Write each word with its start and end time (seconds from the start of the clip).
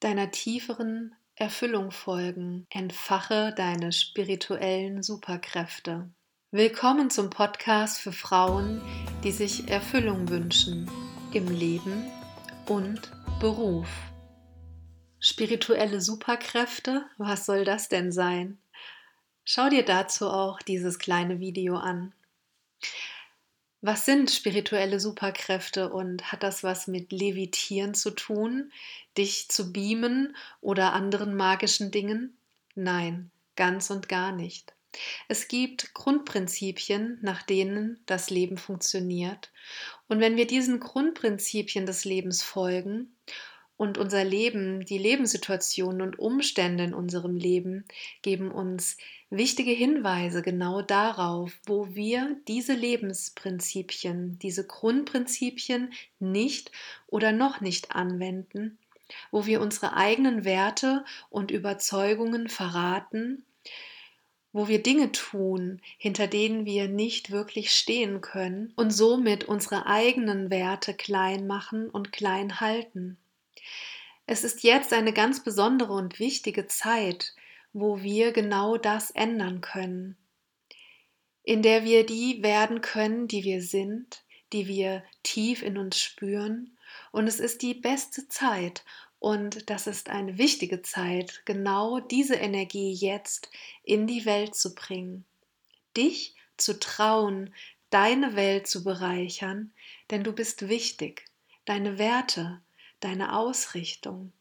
deiner 0.00 0.30
tieferen 0.30 1.14
Erfüllung 1.34 1.90
folgen. 1.90 2.66
Entfache 2.70 3.52
deine 3.54 3.92
spirituellen 3.92 5.02
Superkräfte. 5.02 6.10
Willkommen 6.50 7.10
zum 7.10 7.28
Podcast 7.28 8.00
für 8.00 8.12
Frauen, 8.12 8.80
die 9.22 9.30
sich 9.30 9.68
Erfüllung 9.68 10.30
wünschen 10.30 10.90
im 11.32 11.48
Leben 11.48 12.10
und 12.66 13.12
Beruf. 13.40 13.88
Spirituelle 15.18 16.00
Superkräfte, 16.00 17.04
was 17.18 17.44
soll 17.44 17.64
das 17.64 17.90
denn 17.90 18.10
sein? 18.10 18.58
Schau 19.44 19.68
dir 19.68 19.84
dazu 19.84 20.30
auch 20.30 20.60
dieses 20.60 20.98
kleine 20.98 21.40
Video 21.40 21.76
an. 21.76 22.14
Was 23.82 24.04
sind 24.04 24.30
spirituelle 24.30 25.00
Superkräfte 25.00 25.90
und 25.90 26.32
hat 26.32 26.42
das 26.42 26.62
was 26.62 26.86
mit 26.86 27.12
Levitieren 27.12 27.94
zu 27.94 28.10
tun, 28.10 28.72
dich 29.16 29.48
zu 29.48 29.72
beamen 29.72 30.36
oder 30.60 30.92
anderen 30.92 31.34
magischen 31.34 31.90
Dingen? 31.90 32.36
Nein, 32.74 33.30
ganz 33.56 33.88
und 33.90 34.08
gar 34.08 34.32
nicht. 34.32 34.74
Es 35.28 35.48
gibt 35.48 35.94
Grundprinzipien, 35.94 37.18
nach 37.22 37.42
denen 37.42 38.02
das 38.06 38.28
Leben 38.28 38.58
funktioniert. 38.58 39.50
Und 40.08 40.20
wenn 40.20 40.36
wir 40.36 40.46
diesen 40.46 40.80
Grundprinzipien 40.80 41.86
des 41.86 42.04
Lebens 42.04 42.42
folgen 42.42 43.16
und 43.80 43.96
unser 43.96 44.24
Leben, 44.24 44.84
die 44.84 44.98
Lebenssituationen 44.98 46.02
und 46.02 46.18
Umstände 46.18 46.84
in 46.84 46.92
unserem 46.92 47.38
Leben 47.38 47.86
geben 48.20 48.50
uns 48.50 48.98
wichtige 49.30 49.70
Hinweise 49.70 50.42
genau 50.42 50.82
darauf, 50.82 51.58
wo 51.64 51.94
wir 51.94 52.36
diese 52.46 52.74
Lebensprinzipien, 52.74 54.38
diese 54.38 54.66
Grundprinzipien 54.66 55.94
nicht 56.18 56.72
oder 57.06 57.32
noch 57.32 57.62
nicht 57.62 57.92
anwenden, 57.92 58.76
wo 59.30 59.46
wir 59.46 59.62
unsere 59.62 59.96
eigenen 59.96 60.44
Werte 60.44 61.02
und 61.30 61.50
Überzeugungen 61.50 62.50
verraten, 62.50 63.46
wo 64.52 64.68
wir 64.68 64.82
Dinge 64.82 65.10
tun, 65.12 65.80
hinter 65.96 66.26
denen 66.26 66.66
wir 66.66 66.86
nicht 66.86 67.30
wirklich 67.30 67.72
stehen 67.72 68.20
können 68.20 68.74
und 68.76 68.90
somit 68.90 69.44
unsere 69.44 69.86
eigenen 69.86 70.50
Werte 70.50 70.92
klein 70.92 71.46
machen 71.46 71.88
und 71.88 72.12
klein 72.12 72.60
halten. 72.60 73.16
Es 74.32 74.44
ist 74.44 74.62
jetzt 74.62 74.92
eine 74.92 75.12
ganz 75.12 75.42
besondere 75.42 75.92
und 75.92 76.20
wichtige 76.20 76.68
Zeit, 76.68 77.34
wo 77.72 78.00
wir 78.00 78.30
genau 78.30 78.76
das 78.76 79.10
ändern 79.10 79.60
können, 79.60 80.16
in 81.42 81.62
der 81.62 81.82
wir 81.82 82.06
die 82.06 82.40
werden 82.40 82.80
können, 82.80 83.26
die 83.26 83.42
wir 83.42 83.60
sind, 83.60 84.22
die 84.52 84.68
wir 84.68 85.02
tief 85.24 85.64
in 85.64 85.76
uns 85.76 85.98
spüren. 85.98 86.78
Und 87.10 87.26
es 87.26 87.40
ist 87.40 87.60
die 87.62 87.74
beste 87.74 88.28
Zeit 88.28 88.84
und 89.18 89.68
das 89.68 89.88
ist 89.88 90.10
eine 90.10 90.38
wichtige 90.38 90.80
Zeit, 90.82 91.42
genau 91.44 91.98
diese 91.98 92.36
Energie 92.36 92.92
jetzt 92.92 93.50
in 93.82 94.06
die 94.06 94.26
Welt 94.26 94.54
zu 94.54 94.76
bringen. 94.76 95.24
Dich 95.96 96.36
zu 96.56 96.78
trauen, 96.78 97.52
deine 97.90 98.36
Welt 98.36 98.68
zu 98.68 98.84
bereichern, 98.84 99.72
denn 100.12 100.22
du 100.22 100.32
bist 100.32 100.68
wichtig. 100.68 101.24
Deine 101.64 101.98
Werte, 101.98 102.62
deine 103.00 103.36
Ausrichtung, 103.36 104.32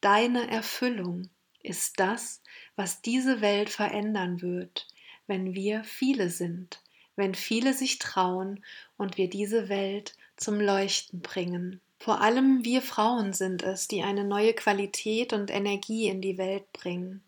deine 0.00 0.50
Erfüllung 0.50 1.28
ist 1.62 1.98
das, 1.98 2.42
was 2.76 3.02
diese 3.02 3.40
Welt 3.40 3.70
verändern 3.70 4.40
wird, 4.40 4.86
wenn 5.26 5.54
wir 5.54 5.84
viele 5.84 6.30
sind, 6.30 6.80
wenn 7.16 7.34
viele 7.34 7.74
sich 7.74 7.98
trauen 7.98 8.64
und 8.96 9.16
wir 9.16 9.28
diese 9.28 9.68
Welt 9.68 10.14
zum 10.36 10.60
Leuchten 10.60 11.20
bringen. 11.20 11.80
Vor 11.98 12.20
allem 12.20 12.64
wir 12.64 12.82
Frauen 12.82 13.32
sind 13.32 13.62
es, 13.62 13.88
die 13.88 14.02
eine 14.02 14.24
neue 14.24 14.54
Qualität 14.54 15.32
und 15.32 15.50
Energie 15.50 16.08
in 16.08 16.20
die 16.20 16.38
Welt 16.38 16.72
bringen. 16.72 17.22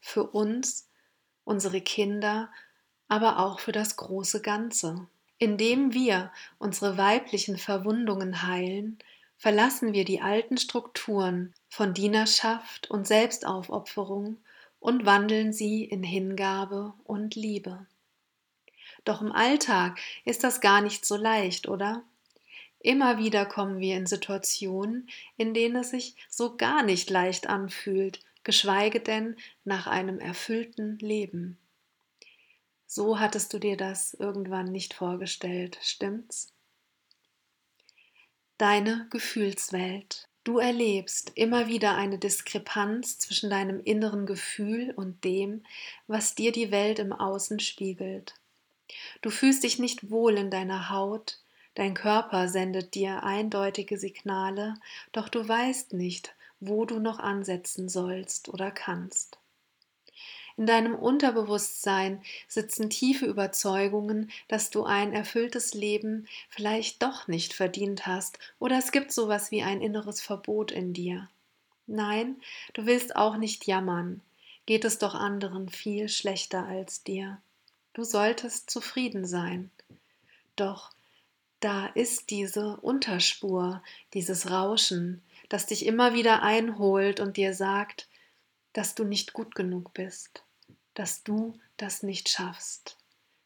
Für 0.00 0.24
uns, 0.24 0.88
unsere 1.44 1.80
Kinder, 1.80 2.50
aber 3.08 3.40
auch 3.40 3.60
für 3.60 3.72
das 3.72 3.96
große 3.96 4.40
Ganze. 4.40 5.06
Indem 5.38 5.92
wir 5.92 6.32
unsere 6.58 6.96
weiblichen 6.96 7.58
Verwundungen 7.58 8.46
heilen, 8.46 8.98
verlassen 9.42 9.92
wir 9.92 10.04
die 10.04 10.20
alten 10.20 10.56
Strukturen 10.56 11.52
von 11.68 11.94
Dienerschaft 11.94 12.88
und 12.88 13.08
Selbstaufopferung 13.08 14.36
und 14.78 15.04
wandeln 15.04 15.52
sie 15.52 15.82
in 15.82 16.04
Hingabe 16.04 16.94
und 17.02 17.34
Liebe. 17.34 17.84
Doch 19.04 19.20
im 19.20 19.32
Alltag 19.32 19.98
ist 20.24 20.44
das 20.44 20.60
gar 20.60 20.80
nicht 20.80 21.04
so 21.04 21.16
leicht, 21.16 21.66
oder? 21.66 22.04
Immer 22.78 23.18
wieder 23.18 23.44
kommen 23.44 23.80
wir 23.80 23.96
in 23.96 24.06
Situationen, 24.06 25.08
in 25.36 25.54
denen 25.54 25.74
es 25.74 25.90
sich 25.90 26.14
so 26.28 26.56
gar 26.56 26.84
nicht 26.84 27.10
leicht 27.10 27.48
anfühlt, 27.48 28.20
geschweige 28.44 29.00
denn 29.00 29.34
nach 29.64 29.88
einem 29.88 30.20
erfüllten 30.20 30.98
Leben. 31.00 31.58
So 32.86 33.18
hattest 33.18 33.52
du 33.52 33.58
dir 33.58 33.76
das 33.76 34.14
irgendwann 34.14 34.70
nicht 34.70 34.94
vorgestellt, 34.94 35.80
stimmt's? 35.82 36.52
Deine 38.58 39.06
Gefühlswelt. 39.10 40.28
Du 40.44 40.58
erlebst 40.58 41.32
immer 41.36 41.68
wieder 41.68 41.94
eine 41.94 42.18
Diskrepanz 42.18 43.18
zwischen 43.18 43.48
deinem 43.48 43.80
inneren 43.80 44.26
Gefühl 44.26 44.92
und 44.96 45.22
dem, 45.22 45.64
was 46.08 46.34
dir 46.34 46.50
die 46.50 46.72
Welt 46.72 46.98
im 46.98 47.12
Außen 47.12 47.60
spiegelt. 47.60 48.34
Du 49.20 49.30
fühlst 49.30 49.62
dich 49.62 49.78
nicht 49.78 50.10
wohl 50.10 50.36
in 50.36 50.50
deiner 50.50 50.90
Haut, 50.90 51.38
dein 51.74 51.94
Körper 51.94 52.48
sendet 52.48 52.94
dir 52.94 53.22
eindeutige 53.22 53.98
Signale, 53.98 54.74
doch 55.12 55.28
du 55.28 55.46
weißt 55.46 55.92
nicht, 55.92 56.34
wo 56.58 56.84
du 56.84 56.98
noch 56.98 57.18
ansetzen 57.20 57.88
sollst 57.88 58.48
oder 58.48 58.70
kannst. 58.70 59.38
In 60.56 60.66
deinem 60.66 60.94
Unterbewusstsein 60.94 62.22
sitzen 62.48 62.90
tiefe 62.90 63.26
Überzeugungen, 63.26 64.30
dass 64.48 64.70
du 64.70 64.84
ein 64.84 65.12
erfülltes 65.12 65.74
Leben 65.74 66.26
vielleicht 66.48 67.02
doch 67.02 67.28
nicht 67.28 67.52
verdient 67.54 68.06
hast 68.06 68.38
oder 68.58 68.78
es 68.78 68.92
gibt 68.92 69.12
sowas 69.12 69.50
wie 69.50 69.62
ein 69.62 69.80
inneres 69.80 70.20
Verbot 70.20 70.70
in 70.70 70.92
dir. 70.92 71.28
Nein, 71.86 72.36
du 72.74 72.86
willst 72.86 73.16
auch 73.16 73.36
nicht 73.36 73.66
jammern. 73.66 74.20
Geht 74.66 74.84
es 74.84 74.98
doch 74.98 75.14
anderen 75.14 75.68
viel 75.68 76.08
schlechter 76.08 76.64
als 76.64 77.02
dir. 77.02 77.40
Du 77.94 78.04
solltest 78.04 78.70
zufrieden 78.70 79.26
sein. 79.26 79.70
Doch 80.56 80.90
da 81.60 81.86
ist 81.86 82.30
diese 82.30 82.76
Unterspur, 82.78 83.82
dieses 84.14 84.50
Rauschen, 84.50 85.22
das 85.48 85.66
dich 85.66 85.86
immer 85.86 86.14
wieder 86.14 86.42
einholt 86.42 87.20
und 87.20 87.36
dir 87.36 87.54
sagt, 87.54 88.08
dass 88.72 88.94
du 88.94 89.04
nicht 89.04 89.32
gut 89.32 89.54
genug 89.54 89.92
bist, 89.94 90.44
dass 90.94 91.22
du 91.22 91.58
das 91.76 92.02
nicht 92.02 92.28
schaffst, 92.28 92.96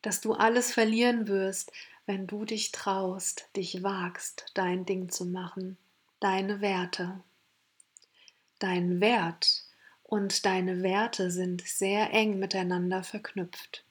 dass 0.03 0.21
du 0.21 0.35
alles 0.35 0.73
verlieren 0.73 1.29
wirst, 1.29 1.73
wenn 2.07 2.27
du 2.27 2.45
dich 2.45 2.71
traust, 2.71 3.49
dich 3.57 3.83
wagst, 3.83 4.47
dein 4.55 4.87
Ding 4.87 5.09
zu 5.09 5.25
machen, 5.25 5.77
deine 6.21 6.61
Werte. 6.61 7.21
Dein 8.59 9.01
Wert 9.01 9.65
und 10.05 10.47
deine 10.47 10.83
Werte 10.83 11.31
sind 11.31 11.63
sehr 11.63 12.13
eng 12.13 12.39
miteinander 12.39 13.03
verknüpft. 13.03 13.85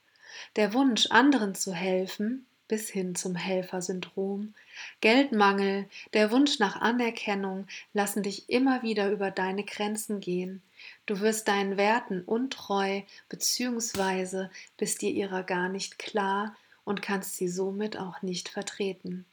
Der 0.55 0.73
Wunsch, 0.73 1.07
anderen 1.11 1.55
zu 1.55 1.73
helfen, 1.73 2.45
bis 2.67 2.89
hin 2.89 3.15
zum 3.15 3.35
Helfersyndrom, 3.35 4.53
Geldmangel, 5.01 5.87
der 6.13 6.31
Wunsch 6.31 6.57
nach 6.59 6.81
Anerkennung 6.81 7.67
lassen 7.93 8.23
dich 8.23 8.49
immer 8.49 8.81
wieder 8.81 9.11
über 9.11 9.29
deine 9.29 9.63
Grenzen 9.63 10.19
gehen, 10.19 10.61
Du 11.05 11.19
wirst 11.19 11.47
deinen 11.47 11.77
Werten 11.77 12.21
untreu 12.23 13.01
bzw. 13.29 14.47
bist 14.77 15.01
dir 15.01 15.11
ihrer 15.11 15.43
gar 15.43 15.69
nicht 15.69 15.99
klar 15.99 16.55
und 16.83 17.01
kannst 17.01 17.35
sie 17.35 17.47
somit 17.47 17.97
auch 17.97 18.21
nicht 18.21 18.49
vertreten. 18.49 19.25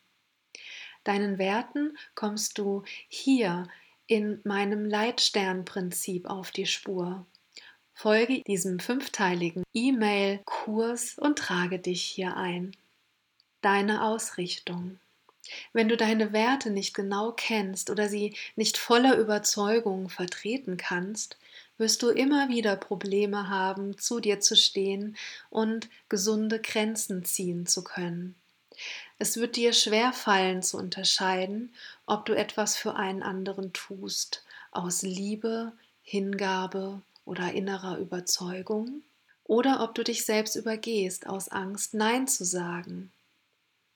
Deinen 1.05 1.39
Werten 1.39 1.97
kommst 2.15 2.59
du 2.59 2.83
hier 3.09 3.69
in 4.07 4.41
meinem 4.45 4.85
Leitsternprinzip 4.85 6.27
auf 6.27 6.51
die 6.51 6.67
Spur. 6.67 7.27
Folge 7.95 8.43
diesem 8.43 8.79
fünfteiligen 8.79 9.65
E-Mail-Kurs 9.75 11.19
und 11.19 11.39
trage 11.39 11.79
dich 11.79 12.03
hier 12.03 12.37
ein. 12.37 12.77
Deine 13.61 14.05
Ausrichtung. 14.05 14.99
Wenn 15.73 15.89
du 15.89 15.97
deine 15.97 16.33
Werte 16.33 16.71
nicht 16.71 16.95
genau 16.95 17.33
kennst 17.33 17.91
oder 17.91 18.09
sie 18.09 18.35
nicht 18.57 18.79
voller 18.79 19.17
Überzeugung 19.19 20.09
vertreten 20.09 20.77
kannst, 20.77 21.37
wirst 21.79 22.03
du 22.03 22.11
immer 22.11 22.49
wieder 22.49 22.77
Probleme 22.77 23.49
haben, 23.49 23.99
zu 23.99 24.21
dir 24.21 24.41
zu 24.41 24.57
stehen 24.57 25.17
und 25.51 25.89
gesunde 26.09 26.61
Grenzen 26.61 27.25
ziehen 27.25 27.67
zu 27.67 27.83
können. 27.83 28.35
Es 29.19 29.37
wird 29.37 29.57
dir 29.57 29.73
schwer 29.73 30.13
fallen 30.13 30.63
zu 30.63 30.77
unterscheiden, 30.77 31.75
ob 32.07 32.25
du 32.27 32.35
etwas 32.35 32.77
für 32.77 32.97
einen 32.97 33.23
anderen 33.23 33.73
tust, 33.73 34.45
aus 34.71 35.03
Liebe, 35.03 35.73
Hingabe 36.03 37.03
oder 37.25 37.53
innerer 37.53 37.99
Überzeugung, 37.99 39.03
oder 39.45 39.83
ob 39.83 39.95
du 39.95 40.03
dich 40.03 40.25
selbst 40.25 40.57
übergehst 40.57 41.27
aus 41.27 41.49
Angst, 41.49 41.95
Nein 41.95 42.27
zu 42.27 42.45
sagen. 42.45 43.13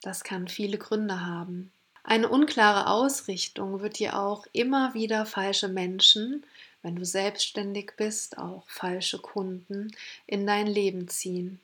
Das 0.01 0.23
kann 0.23 0.47
viele 0.47 0.77
Gründe 0.77 1.25
haben. 1.25 1.71
Eine 2.07 2.29
unklare 2.29 2.87
Ausrichtung 2.87 3.81
wird 3.81 3.99
dir 3.99 4.17
auch 4.17 4.47
immer 4.53 4.93
wieder 4.93 5.25
falsche 5.25 5.67
Menschen, 5.67 6.45
wenn 6.81 6.95
du 6.95 7.03
selbstständig 7.03 7.91
bist, 7.97 8.37
auch 8.37 8.63
falsche 8.69 9.19
Kunden 9.19 9.93
in 10.25 10.47
dein 10.47 10.67
Leben 10.67 11.09
ziehen. 11.09 11.59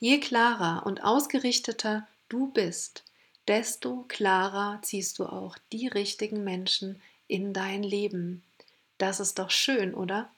Je 0.00 0.18
klarer 0.18 0.84
und 0.84 1.04
ausgerichteter 1.04 2.04
du 2.28 2.48
bist, 2.48 3.04
desto 3.46 4.04
klarer 4.08 4.80
ziehst 4.82 5.20
du 5.20 5.26
auch 5.26 5.56
die 5.70 5.86
richtigen 5.86 6.42
Menschen 6.42 7.00
in 7.28 7.52
dein 7.52 7.84
Leben. 7.84 8.42
Das 8.98 9.20
ist 9.20 9.38
doch 9.38 9.52
schön, 9.52 9.94
oder? 9.94 10.28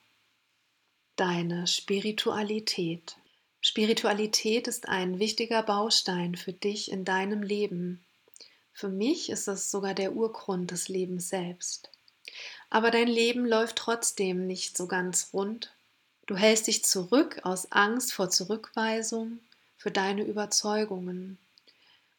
Deine 1.17 1.67
Spiritualität. 1.67 3.17
Spiritualität 3.63 4.69
ist 4.69 4.91
ein 4.91 5.19
wichtiger 5.19 5.63
Baustein 5.63 6.35
für 6.35 6.53
dich 6.53 6.93
in 6.93 7.07
deinem 7.07 7.43
Leben. 7.43 8.03
Für 8.79 8.91
mich 8.91 9.31
ist 9.31 9.49
es 9.49 9.71
sogar 9.71 9.95
der 9.95 10.15
Urgrund 10.15 10.71
des 10.71 10.89
Lebens 10.89 11.31
selbst. 11.31 11.89
Aber 12.69 12.91
dein 12.91 13.09
Leben 13.09 13.47
läuft 13.47 13.77
trotzdem 13.77 14.47
nicht 14.47 14.77
so 14.77 14.87
ganz 14.87 15.31
rund. 15.33 15.73
Du 16.27 16.37
hältst 16.37 16.67
dich 16.67 16.85
zurück 16.85 17.41
aus 17.43 17.73
Angst 17.73 18.13
vor 18.13 18.29
Zurückweisung 18.29 19.39
für 19.79 19.91
deine 19.91 20.25
Überzeugungen. 20.25 21.39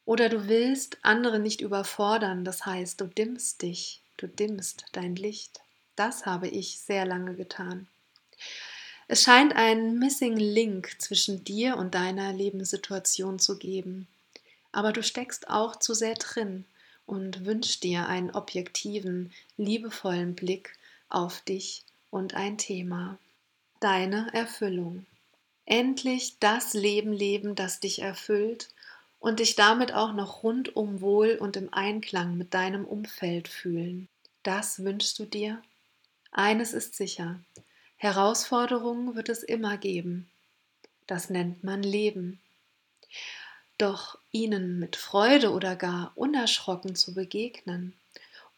Oder 0.04 0.28
du 0.28 0.48
willst 0.48 0.98
andere 1.02 1.38
nicht 1.38 1.60
überfordern, 1.60 2.44
das 2.44 2.66
heißt, 2.66 3.00
du 3.00 3.04
dimmst 3.06 3.62
dich, 3.62 4.02
du 4.16 4.26
dimmst 4.26 4.86
dein 4.90 5.14
Licht. 5.14 5.60
Das 5.94 6.26
habe 6.26 6.48
ich 6.48 6.80
sehr 6.80 7.06
lange 7.06 7.36
getan. 7.36 7.86
Es 9.06 9.22
scheint 9.22 9.54
einen 9.54 10.00
Missing 10.00 10.36
Link 10.36 10.96
zwischen 10.98 11.44
dir 11.44 11.76
und 11.76 11.94
deiner 11.94 12.32
Lebenssituation 12.32 13.38
zu 13.38 13.58
geben 13.58 14.08
aber 14.78 14.92
du 14.92 15.02
steckst 15.02 15.50
auch 15.50 15.74
zu 15.74 15.92
sehr 15.92 16.14
drin 16.14 16.64
und 17.04 17.44
wünschst 17.44 17.82
dir 17.82 18.06
einen 18.06 18.30
objektiven, 18.30 19.32
liebevollen 19.56 20.36
Blick 20.36 20.78
auf 21.08 21.40
dich 21.40 21.82
und 22.10 22.34
ein 22.34 22.58
Thema. 22.58 23.18
Deine 23.80 24.32
Erfüllung. 24.32 25.04
Endlich 25.66 26.38
das 26.38 26.74
Leben 26.74 27.12
leben, 27.12 27.56
das 27.56 27.80
dich 27.80 28.02
erfüllt 28.02 28.68
und 29.18 29.40
dich 29.40 29.56
damit 29.56 29.94
auch 29.94 30.12
noch 30.12 30.44
rundum 30.44 31.00
wohl 31.00 31.36
und 31.40 31.56
im 31.56 31.74
Einklang 31.74 32.38
mit 32.38 32.54
deinem 32.54 32.84
Umfeld 32.84 33.48
fühlen. 33.48 34.06
Das 34.44 34.84
wünschst 34.84 35.18
du 35.18 35.24
dir? 35.24 35.60
Eines 36.30 36.72
ist 36.72 36.94
sicher, 36.94 37.40
Herausforderungen 37.96 39.16
wird 39.16 39.28
es 39.28 39.42
immer 39.42 39.76
geben. 39.76 40.30
Das 41.08 41.30
nennt 41.30 41.64
man 41.64 41.82
Leben. 41.82 42.38
Doch 43.78 44.18
ihnen 44.32 44.78
mit 44.78 44.96
Freude 44.96 45.52
oder 45.52 45.76
gar 45.76 46.12
unerschrocken 46.16 46.96
zu 46.96 47.14
begegnen, 47.14 47.94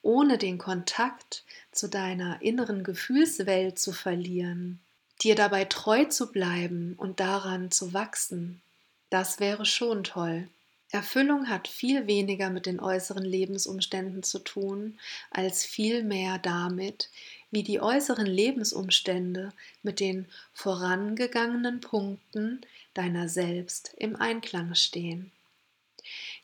ohne 0.02 0.38
den 0.38 0.56
Kontakt 0.58 1.44
zu 1.72 1.88
deiner 1.88 2.40
inneren 2.40 2.84
Gefühlswelt 2.84 3.78
zu 3.78 3.92
verlieren, 3.92 4.80
dir 5.22 5.34
dabei 5.34 5.66
treu 5.66 6.06
zu 6.06 6.32
bleiben 6.32 6.94
und 6.96 7.20
daran 7.20 7.70
zu 7.70 7.92
wachsen, 7.92 8.62
das 9.10 9.40
wäre 9.40 9.66
schon 9.66 10.04
toll. 10.04 10.48
Erfüllung 10.92 11.48
hat 11.48 11.68
viel 11.68 12.06
weniger 12.06 12.50
mit 12.50 12.66
den 12.66 12.80
äußeren 12.80 13.24
Lebensumständen 13.24 14.22
zu 14.22 14.40
tun, 14.40 14.98
als 15.30 15.64
vielmehr 15.64 16.38
damit, 16.38 17.10
wie 17.50 17.62
die 17.62 17.80
äußeren 17.80 18.26
Lebensumstände 18.26 19.52
mit 19.82 20.00
den 20.00 20.26
vorangegangenen 20.52 21.80
Punkten 21.80 22.60
deiner 22.94 23.28
selbst 23.28 23.94
im 23.96 24.16
Einklang 24.16 24.74
stehen. 24.74 25.32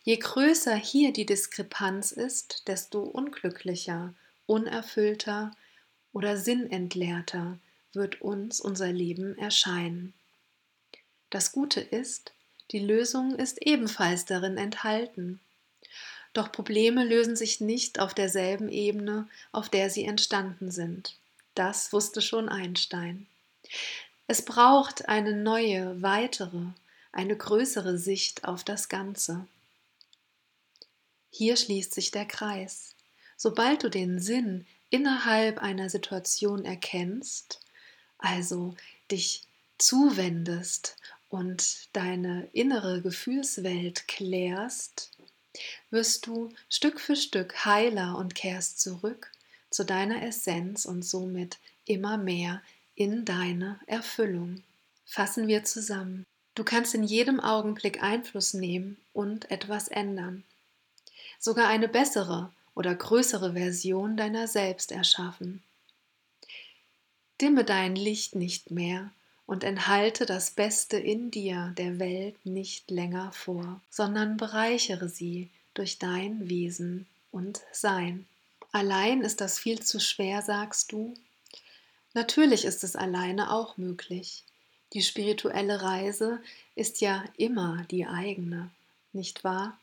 Je 0.03 0.17
größer 0.17 0.75
hier 0.75 1.13
die 1.13 1.25
Diskrepanz 1.25 2.11
ist, 2.11 2.67
desto 2.67 3.01
unglücklicher, 3.01 4.13
unerfüllter 4.45 5.55
oder 6.13 6.37
sinnentleerter 6.37 7.57
wird 7.93 8.21
uns 8.21 8.59
unser 8.61 8.91
Leben 8.91 9.37
erscheinen. 9.37 10.13
Das 11.29 11.51
Gute 11.51 11.81
ist, 11.81 12.31
die 12.71 12.79
Lösung 12.79 13.35
ist 13.35 13.61
ebenfalls 13.61 14.25
darin 14.25 14.57
enthalten. 14.57 15.39
Doch 16.37 16.51
Probleme 16.51 17.03
lösen 17.03 17.35
sich 17.35 17.61
nicht 17.61 17.99
auf 17.99 18.13
derselben 18.13 18.69
Ebene, 18.69 19.27
auf 19.51 19.69
der 19.69 19.89
sie 19.89 20.05
entstanden 20.05 20.69
sind. 20.69 21.17
Das 21.55 21.91
wusste 21.93 22.21
schon 22.21 22.47
Einstein. 22.47 23.25
Es 24.27 24.45
braucht 24.45 25.09
eine 25.09 25.35
neue, 25.35 25.99
weitere, 26.03 26.61
eine 27.11 27.35
größere 27.35 27.97
Sicht 27.97 28.43
auf 28.43 28.63
das 28.63 28.87
Ganze. 28.87 29.47
Hier 31.31 31.57
schließt 31.57 31.91
sich 31.91 32.11
der 32.11 32.27
Kreis. 32.27 32.93
Sobald 33.35 33.83
du 33.83 33.89
den 33.89 34.19
Sinn 34.19 34.67
innerhalb 34.91 35.57
einer 35.57 35.89
Situation 35.89 36.65
erkennst, 36.65 37.61
also 38.19 38.75
dich 39.09 39.41
zuwendest 39.79 40.97
und 41.29 41.87
deine 41.93 42.47
innere 42.53 43.01
Gefühlswelt 43.01 44.07
klärst, 44.07 45.16
wirst 45.89 46.27
du 46.27 46.49
Stück 46.69 46.99
für 46.99 47.15
Stück 47.15 47.65
heiler 47.65 48.17
und 48.17 48.35
kehrst 48.35 48.79
zurück 48.79 49.31
zu 49.69 49.83
deiner 49.83 50.23
Essenz 50.23 50.85
und 50.85 51.03
somit 51.03 51.57
immer 51.85 52.17
mehr 52.17 52.61
in 52.95 53.25
deine 53.25 53.79
Erfüllung. 53.85 54.63
Fassen 55.05 55.47
wir 55.47 55.63
zusammen. 55.63 56.25
Du 56.55 56.63
kannst 56.63 56.95
in 56.95 57.03
jedem 57.03 57.39
Augenblick 57.39 58.01
Einfluss 58.01 58.53
nehmen 58.53 58.97
und 59.13 59.51
etwas 59.51 59.87
ändern. 59.87 60.43
Sogar 61.39 61.67
eine 61.67 61.87
bessere 61.87 62.51
oder 62.73 62.95
größere 62.95 63.53
Version 63.53 64.17
deiner 64.17 64.47
selbst 64.47 64.91
erschaffen. 64.91 65.63
Dimme 67.39 67.63
dein 67.63 67.95
Licht 67.95 68.35
nicht 68.35 68.71
mehr 68.71 69.11
und 69.47 69.63
enthalte 69.63 70.27
das 70.27 70.51
Beste 70.51 70.97
in 70.97 71.31
dir 71.31 71.73
der 71.77 71.97
Welt 71.97 72.35
nicht 72.45 72.91
länger 72.91 73.31
vor, 73.31 73.81
sondern 73.89 74.37
bereichere 74.37 75.09
sie 75.09 75.49
durch 75.73 75.97
dein 75.97 76.49
Wesen 76.49 77.07
und 77.31 77.61
Sein. 77.71 78.27
Allein 78.71 79.21
ist 79.21 79.41
das 79.41 79.57
viel 79.57 79.81
zu 79.81 79.99
schwer, 79.99 80.41
sagst 80.41 80.91
du? 80.91 81.13
Natürlich 82.13 82.65
ist 82.65 82.83
es 82.83 82.95
alleine 82.95 83.51
auch 83.51 83.77
möglich. 83.77 84.43
Die 84.93 85.01
spirituelle 85.01 85.81
Reise 85.81 86.41
ist 86.75 86.99
ja 86.99 87.23
immer 87.37 87.85
die 87.89 88.05
eigene, 88.05 88.69
nicht 89.13 89.43
wahr? 89.43 89.79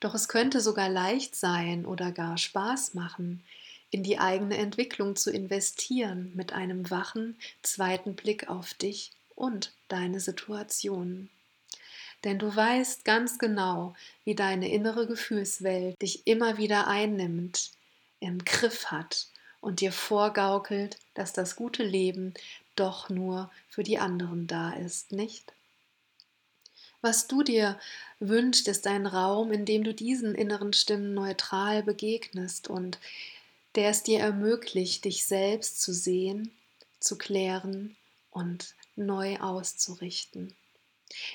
Doch 0.00 0.14
es 0.14 0.28
könnte 0.28 0.60
sogar 0.60 0.88
leicht 0.88 1.36
sein 1.36 1.86
oder 1.86 2.12
gar 2.12 2.38
Spaß 2.38 2.94
machen, 2.94 3.42
in 3.90 4.02
die 4.02 4.18
eigene 4.18 4.56
Entwicklung 4.56 5.16
zu 5.16 5.30
investieren 5.30 6.32
mit 6.34 6.52
einem 6.52 6.90
wachen 6.90 7.38
zweiten 7.62 8.14
Blick 8.14 8.48
auf 8.48 8.74
dich 8.74 9.12
und 9.34 9.72
deine 9.88 10.20
Situation. 10.20 11.28
Denn 12.24 12.38
du 12.38 12.54
weißt 12.54 13.04
ganz 13.04 13.38
genau, 13.38 13.94
wie 14.24 14.34
deine 14.34 14.70
innere 14.70 15.06
Gefühlswelt 15.06 16.00
dich 16.02 16.26
immer 16.26 16.58
wieder 16.58 16.88
einnimmt, 16.88 17.72
im 18.20 18.44
Griff 18.44 18.86
hat 18.86 19.28
und 19.60 19.80
dir 19.80 19.92
vorgaukelt, 19.92 20.98
dass 21.14 21.32
das 21.32 21.56
gute 21.56 21.84
Leben 21.84 22.34
doch 22.74 23.08
nur 23.10 23.50
für 23.68 23.82
die 23.82 23.98
anderen 23.98 24.46
da 24.46 24.72
ist, 24.72 25.12
nicht? 25.12 25.52
Was 27.02 27.28
du 27.28 27.42
dir 27.42 27.78
wünschst, 28.18 28.66
ist 28.68 28.86
ein 28.86 29.06
Raum, 29.06 29.52
in 29.52 29.64
dem 29.64 29.84
du 29.84 29.94
diesen 29.94 30.34
inneren 30.34 30.72
Stimmen 30.72 31.14
neutral 31.14 31.82
begegnest 31.82 32.68
und 32.68 32.98
der 33.76 33.90
es 33.90 34.02
dir 34.02 34.20
ermöglicht, 34.20 35.04
dich 35.04 35.26
selbst 35.26 35.80
zu 35.80 35.92
sehen, 35.92 36.50
zu 36.98 37.16
klären 37.16 37.96
und 38.30 38.74
neu 38.96 39.38
auszurichten. 39.38 40.54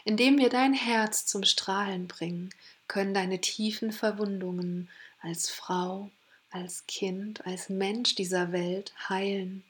Indem 0.03 0.37
wir 0.37 0.49
dein 0.49 0.73
Herz 0.73 1.25
zum 1.25 1.43
Strahlen 1.43 2.07
bringen, 2.07 2.49
können 2.87 3.13
deine 3.13 3.39
tiefen 3.39 3.91
Verwundungen 3.91 4.89
als 5.21 5.49
Frau, 5.49 6.09
als 6.49 6.85
Kind, 6.87 7.45
als 7.45 7.69
Mensch 7.69 8.15
dieser 8.15 8.51
Welt 8.51 8.91
heilen. 9.07 9.63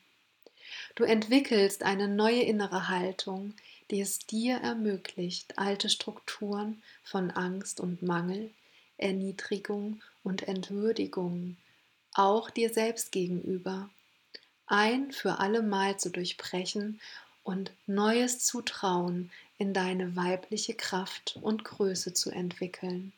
Du 0.96 1.04
entwickelst 1.04 1.84
eine 1.84 2.08
neue 2.08 2.42
innere 2.42 2.88
Haltung, 2.88 3.54
die 3.92 4.02
es 4.02 4.20
dir 4.20 4.56
ermöglicht, 4.58 5.58
alte 5.60 5.90
Strukturen 5.90 6.82
von 7.04 7.30
Angst 7.30 7.80
und 7.80 8.02
Mangel, 8.02 8.50
Erniedrigung 8.98 10.02
und 10.24 10.48
Entwürdigung, 10.48 11.58
auch 12.14 12.50
dir 12.50 12.74
selbst 12.74 13.12
gegenüber, 13.12 13.90
ein 14.68 15.12
für 15.12 15.40
alle 15.40 15.62
Mal 15.62 15.98
zu 15.98 16.10
durchbrechen 16.10 17.00
und 17.44 17.72
neues 17.88 18.40
Zutrauen 18.40 19.32
in 19.58 19.74
deine 19.74 20.16
weibliche 20.16 20.74
Kraft 20.74 21.38
und 21.42 21.64
Größe 21.64 22.14
zu 22.14 22.32
entwickeln. 22.32 23.12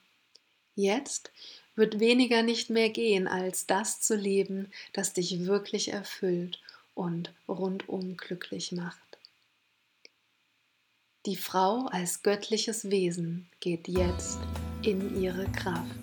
Jetzt 0.75 1.31
wird 1.75 1.99
weniger 1.99 2.43
nicht 2.43 2.69
mehr 2.69 2.89
gehen, 2.89 3.27
als 3.27 3.65
das 3.65 4.01
zu 4.01 4.15
leben, 4.15 4.71
das 4.93 5.13
dich 5.13 5.45
wirklich 5.45 5.89
erfüllt 5.89 6.59
und 6.95 7.33
rundum 7.47 8.17
glücklich 8.17 8.71
macht. 8.71 8.99
Die 11.25 11.37
Frau 11.37 11.85
als 11.85 12.21
göttliches 12.21 12.89
Wesen 12.89 13.47
geht 13.61 13.87
jetzt 13.87 14.39
in 14.81 15.21
ihre 15.21 15.49
Kraft. 15.51 16.02